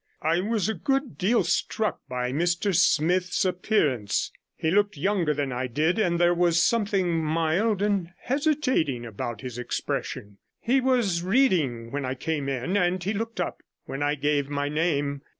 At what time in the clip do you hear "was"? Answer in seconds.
0.39-0.67, 6.33-6.63, 10.81-11.21